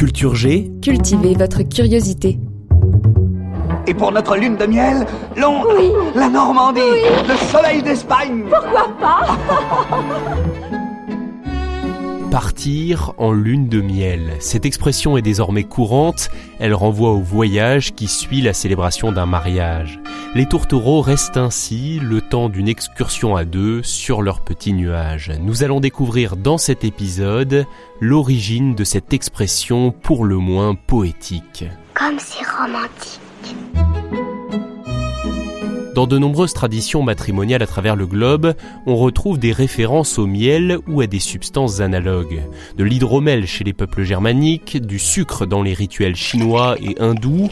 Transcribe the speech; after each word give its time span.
Culture 0.00 0.34
G, 0.34 0.72
Cultivez 0.80 1.34
votre 1.34 1.60
curiosité. 1.60 2.38
Et 3.86 3.92
pour 3.92 4.12
notre 4.12 4.34
lune 4.34 4.56
de 4.56 4.64
miel, 4.64 5.04
Londres, 5.36 5.68
la 6.14 6.30
Normandie, 6.30 6.80
le 7.28 7.36
soleil 7.52 7.82
d'Espagne. 7.82 8.46
partir 12.30 13.12
en 13.18 13.32
lune 13.32 13.68
de 13.68 13.80
miel. 13.80 14.36
Cette 14.38 14.64
expression 14.64 15.16
est 15.16 15.22
désormais 15.22 15.64
courante, 15.64 16.30
elle 16.60 16.74
renvoie 16.74 17.10
au 17.10 17.20
voyage 17.20 17.92
qui 17.94 18.06
suit 18.06 18.40
la 18.40 18.52
célébration 18.52 19.10
d'un 19.10 19.26
mariage. 19.26 19.98
Les 20.36 20.46
tourtereaux 20.46 21.00
restent 21.00 21.36
ainsi 21.36 21.98
le 21.98 22.20
temps 22.20 22.48
d'une 22.48 22.68
excursion 22.68 23.34
à 23.34 23.44
deux 23.44 23.82
sur 23.82 24.22
leur 24.22 24.40
petit 24.40 24.72
nuage. 24.72 25.32
Nous 25.40 25.64
allons 25.64 25.80
découvrir 25.80 26.36
dans 26.36 26.58
cet 26.58 26.84
épisode 26.84 27.66
l'origine 28.00 28.76
de 28.76 28.84
cette 28.84 29.12
expression 29.12 29.90
pour 29.90 30.24
le 30.24 30.36
moins 30.36 30.76
poétique. 30.76 31.64
Comme 31.94 32.18
c'est 32.18 32.46
romantique. 32.46 33.20
Dans 35.94 36.06
de 36.06 36.18
nombreuses 36.18 36.54
traditions 36.54 37.02
matrimoniales 37.02 37.62
à 37.62 37.66
travers 37.66 37.96
le 37.96 38.06
globe, 38.06 38.54
on 38.86 38.96
retrouve 38.96 39.38
des 39.38 39.52
références 39.52 40.18
au 40.18 40.26
miel 40.26 40.78
ou 40.86 41.00
à 41.00 41.08
des 41.08 41.18
substances 41.18 41.80
analogues. 41.80 42.42
De 42.76 42.84
l'hydromel 42.84 43.46
chez 43.46 43.64
les 43.64 43.72
peuples 43.72 44.04
germaniques, 44.04 44.80
du 44.80 45.00
sucre 45.00 45.46
dans 45.46 45.62
les 45.62 45.74
rituels 45.74 46.14
chinois 46.14 46.76
et 46.80 46.94
hindous, 47.00 47.48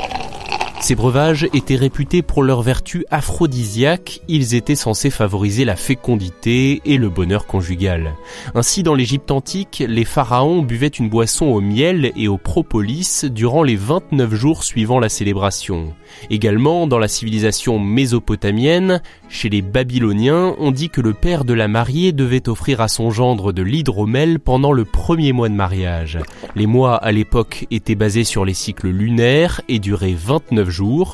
ces 0.81 0.95
breuvages 0.95 1.49
étaient 1.53 1.77
réputés 1.77 2.23
pour 2.23 2.43
leur 2.43 2.63
vertu 2.63 3.05
aphrodisiaque, 3.11 4.21
ils 4.29 4.55
étaient 4.55 4.75
censés 4.75 5.11
favoriser 5.11 5.65
la 5.65 5.77
fécondité 5.77 6.81
et 6.85 6.97
le 6.97 7.09
bonheur 7.09 7.47
conjugal. 7.47 8.15
Ainsi, 8.55 8.83
dans 8.83 8.95
l'Égypte 8.95 9.31
antique, 9.31 9.83
les 9.87 10.05
pharaons 10.05 10.63
buvaient 10.63 10.87
une 10.87 11.09
boisson 11.09 11.47
au 11.47 11.61
miel 11.61 12.13
et 12.17 12.29
au 12.29 12.39
propolis 12.39 13.25
durant 13.25 13.63
les 13.63 13.77
29 13.77 14.35
jours 14.35 14.63
suivant 14.63 15.01
la 15.01 15.09
célébration. 15.09 15.95
Également, 16.31 16.87
dans 16.87 16.99
la 16.99 17.09
civilisation 17.09 17.79
mésopotamienne, 17.79 19.03
chez 19.29 19.49
les 19.49 19.63
Babyloniens, 19.63 20.55
on 20.59 20.71
dit 20.71 20.89
que 20.89 21.01
le 21.01 21.13
père 21.13 21.45
de 21.45 21.55
la 21.55 21.69
mariée 21.69 22.13
devait 22.13 22.49
offrir 22.49 22.81
à 22.81 22.89
son 22.89 23.11
gendre 23.11 23.53
de 23.53 23.63
l'hydromel 23.63 24.39
pendant 24.39 24.73
le 24.73 24.85
premier 24.85 25.33
mois 25.33 25.49
de 25.49 25.55
mariage. 25.55 26.19
Les 26.55 26.67
mois 26.67 26.97
à 26.97 27.13
l'époque 27.13 27.67
étaient 27.71 27.95
basés 27.95 28.25
sur 28.25 28.45
les 28.45 28.55
cycles 28.55 28.89
lunaires 28.89 29.61
et 29.69 29.81
duraient 29.81 30.17
29 30.17 30.68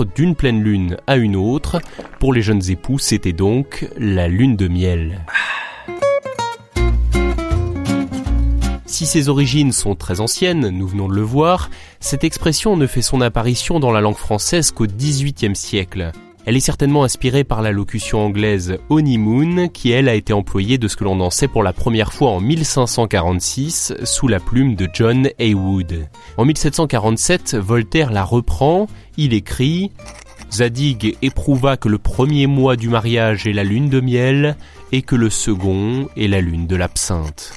d'une 0.04 0.34
pleine 0.34 0.62
lune 0.62 0.96
à 1.06 1.16
une 1.16 1.36
autre. 1.36 1.80
Pour 2.18 2.32
les 2.32 2.42
jeunes 2.42 2.70
époux, 2.70 2.98
c'était 2.98 3.32
donc 3.32 3.88
la 3.98 4.28
lune 4.28 4.56
de 4.56 4.68
miel. 4.68 5.24
Si 8.86 9.06
ses 9.06 9.28
origines 9.28 9.72
sont 9.72 9.96
très 9.96 10.20
anciennes, 10.20 10.68
nous 10.68 10.86
venons 10.86 11.08
de 11.08 11.14
le 11.14 11.22
voir, 11.22 11.70
cette 11.98 12.22
expression 12.22 12.76
ne 12.76 12.86
fait 12.86 13.02
son 13.02 13.20
apparition 13.20 13.80
dans 13.80 13.90
la 13.90 14.00
langue 14.00 14.14
française 14.14 14.70
qu'au 14.70 14.86
XVIIIe 14.86 15.56
siècle. 15.56 16.12
Elle 16.46 16.56
est 16.56 16.60
certainement 16.60 17.04
inspirée 17.04 17.42
par 17.42 17.62
la 17.62 17.72
locution 17.72 18.26
anglaise 18.26 18.78
honeymoon, 18.90 19.68
qui 19.68 19.92
elle 19.92 20.08
a 20.08 20.14
été 20.14 20.34
employée 20.34 20.76
de 20.76 20.88
ce 20.88 20.96
que 20.96 21.04
l'on 21.04 21.20
en 21.20 21.30
sait 21.30 21.48
pour 21.48 21.62
la 21.62 21.72
première 21.72 22.12
fois 22.12 22.30
en 22.30 22.40
1546 22.40 23.94
sous 24.04 24.28
la 24.28 24.40
plume 24.40 24.74
de 24.74 24.86
John 24.92 25.28
Heywood. 25.38 26.06
En 26.36 26.44
1747, 26.44 27.54
Voltaire 27.54 28.12
la 28.12 28.24
reprend, 28.24 28.88
il 29.16 29.32
écrit 29.32 29.90
Zadig 30.52 31.16
éprouva 31.22 31.78
que 31.78 31.88
le 31.88 31.98
premier 31.98 32.46
mois 32.46 32.76
du 32.76 32.88
mariage 32.90 33.46
est 33.46 33.52
la 33.54 33.64
lune 33.64 33.88
de 33.88 34.00
miel 34.00 34.56
et 34.92 35.00
que 35.02 35.16
le 35.16 35.30
second 35.30 36.08
est 36.16 36.28
la 36.28 36.40
lune 36.40 36.66
de 36.66 36.76
l'absinthe. 36.76 37.54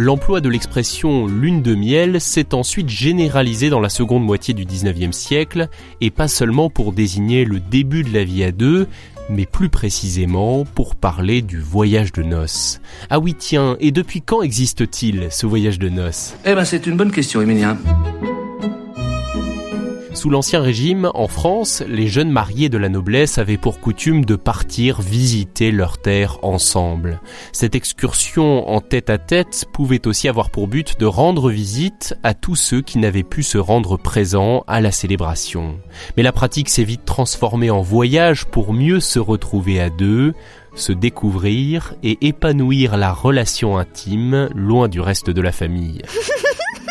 L'emploi 0.00 0.40
de 0.40 0.48
l'expression 0.48 1.26
lune 1.26 1.60
de 1.60 1.74
miel 1.74 2.20
s'est 2.20 2.54
ensuite 2.54 2.88
généralisé 2.88 3.68
dans 3.68 3.80
la 3.80 3.88
seconde 3.88 4.22
moitié 4.22 4.54
du 4.54 4.64
19e 4.64 5.10
siècle, 5.10 5.68
et 6.00 6.12
pas 6.12 6.28
seulement 6.28 6.70
pour 6.70 6.92
désigner 6.92 7.44
le 7.44 7.58
début 7.58 8.04
de 8.04 8.14
la 8.14 8.22
vie 8.22 8.44
à 8.44 8.52
deux, 8.52 8.86
mais 9.28 9.44
plus 9.44 9.68
précisément 9.68 10.64
pour 10.64 10.94
parler 10.94 11.42
du 11.42 11.58
voyage 11.58 12.12
de 12.12 12.22
noces. 12.22 12.80
Ah 13.10 13.18
oui 13.18 13.34
tiens, 13.36 13.76
et 13.80 13.90
depuis 13.90 14.22
quand 14.22 14.40
existe-t-il 14.40 15.32
ce 15.32 15.46
voyage 15.46 15.80
de 15.80 15.88
noces? 15.88 16.36
Eh 16.44 16.54
ben 16.54 16.64
c'est 16.64 16.86
une 16.86 16.96
bonne 16.96 17.10
question, 17.10 17.42
Emilien. 17.42 17.76
Sous 20.18 20.30
l'Ancien 20.30 20.60
Régime, 20.60 21.12
en 21.14 21.28
France, 21.28 21.80
les 21.86 22.08
jeunes 22.08 22.32
mariés 22.32 22.68
de 22.68 22.76
la 22.76 22.88
noblesse 22.88 23.38
avaient 23.38 23.56
pour 23.56 23.78
coutume 23.78 24.24
de 24.24 24.34
partir 24.34 25.00
visiter 25.00 25.70
leur 25.70 25.98
terre 25.98 26.40
ensemble. 26.42 27.20
Cette 27.52 27.76
excursion 27.76 28.68
en 28.68 28.80
tête-à-tête 28.80 29.66
pouvait 29.72 30.08
aussi 30.08 30.26
avoir 30.26 30.50
pour 30.50 30.66
but 30.66 30.98
de 30.98 31.06
rendre 31.06 31.50
visite 31.50 32.16
à 32.24 32.34
tous 32.34 32.56
ceux 32.56 32.80
qui 32.80 32.98
n'avaient 32.98 33.22
pu 33.22 33.44
se 33.44 33.58
rendre 33.58 33.96
présents 33.96 34.64
à 34.66 34.80
la 34.80 34.90
célébration. 34.90 35.78
Mais 36.16 36.24
la 36.24 36.32
pratique 36.32 36.68
s'est 36.68 36.82
vite 36.82 37.04
transformée 37.04 37.70
en 37.70 37.80
voyage 37.80 38.44
pour 38.44 38.72
mieux 38.72 38.98
se 38.98 39.20
retrouver 39.20 39.80
à 39.80 39.88
deux, 39.88 40.34
se 40.74 40.90
découvrir 40.90 41.94
et 42.02 42.18
épanouir 42.26 42.96
la 42.96 43.12
relation 43.12 43.78
intime 43.78 44.48
loin 44.52 44.88
du 44.88 45.00
reste 45.00 45.30
de 45.30 45.40
la 45.40 45.52
famille. 45.52 46.02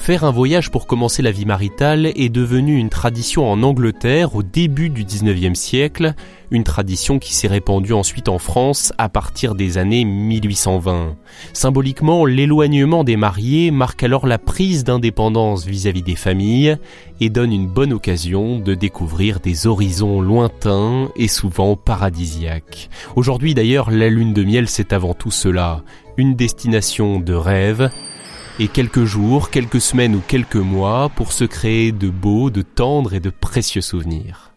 Faire 0.00 0.24
un 0.24 0.30
voyage 0.30 0.70
pour 0.70 0.86
commencer 0.86 1.20
la 1.20 1.32
vie 1.32 1.44
maritale 1.44 2.06
est 2.06 2.30
devenu 2.30 2.78
une 2.78 2.88
tradition 2.88 3.50
en 3.50 3.62
Angleterre 3.62 4.36
au 4.36 4.42
début 4.42 4.88
du 4.88 5.04
19e 5.04 5.54
siècle, 5.54 6.14
une 6.50 6.64
tradition 6.64 7.18
qui 7.18 7.34
s'est 7.34 7.46
répandue 7.46 7.92
ensuite 7.92 8.30
en 8.30 8.38
France 8.38 8.90
à 8.96 9.10
partir 9.10 9.54
des 9.54 9.76
années 9.76 10.06
1820. 10.06 11.14
Symboliquement, 11.52 12.24
l'éloignement 12.24 13.04
des 13.04 13.18
mariés 13.18 13.70
marque 13.70 14.02
alors 14.02 14.26
la 14.26 14.38
prise 14.38 14.82
d'indépendance 14.82 15.66
vis-à-vis 15.66 16.02
des 16.02 16.16
familles 16.16 16.78
et 17.20 17.28
donne 17.28 17.52
une 17.52 17.68
bonne 17.68 17.92
occasion 17.92 18.58
de 18.58 18.74
découvrir 18.74 19.40
des 19.40 19.66
horizons 19.66 20.22
lointains 20.22 21.10
et 21.16 21.28
souvent 21.28 21.76
paradisiaques. 21.76 22.88
Aujourd'hui 23.14 23.52
d'ailleurs, 23.52 23.90
la 23.90 24.08
lune 24.08 24.32
de 24.32 24.42
miel 24.44 24.68
c'est 24.68 24.94
avant 24.94 25.12
tout 25.12 25.32
cela, 25.32 25.82
une 26.16 26.34
destination 26.34 27.20
de 27.20 27.34
rêve, 27.34 27.90
et 28.58 28.68
quelques 28.68 29.04
jours, 29.04 29.50
quelques 29.50 29.80
semaines 29.80 30.14
ou 30.14 30.22
quelques 30.26 30.56
mois 30.56 31.08
pour 31.10 31.32
se 31.32 31.44
créer 31.44 31.92
de 31.92 32.08
beaux, 32.08 32.50
de 32.50 32.62
tendres 32.62 33.14
et 33.14 33.20
de 33.20 33.30
précieux 33.30 33.80
souvenirs. 33.80 34.52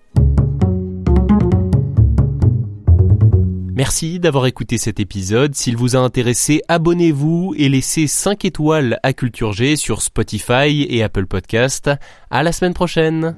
Merci 3.73 4.19
d'avoir 4.19 4.45
écouté 4.45 4.78
cet 4.78 5.00
épisode. 5.00 5.56
S'il 5.56 5.75
vous 5.75 5.95
a 5.95 6.00
intéressé, 6.00 6.61
abonnez-vous 6.67 7.56
et 7.57 7.67
laissez 7.67 8.06
5 8.06 8.45
étoiles 8.45 9.00
à 9.01 9.13
Culture 9.13 9.53
G 9.53 9.75
sur 9.75 10.01
Spotify 10.01 10.85
et 10.88 11.01
Apple 11.01 11.25
Podcast. 11.25 11.90
À 12.29 12.44
la 12.44 12.51
semaine 12.51 12.75
prochaine. 12.75 13.35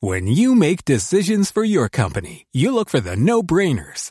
When 0.00 0.26
you 0.26 0.56
make 0.56 0.84
decisions 0.84 1.52
for 1.52 1.64
your 1.64 1.88
company, 1.88 2.46
you 2.52 2.72
look 2.72 2.90
for 2.90 3.00
the 3.00 3.16
no-brainers. 3.16 4.10